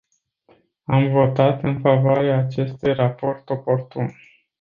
[0.83, 4.15] Am votat în favoarea acestui raport oportun.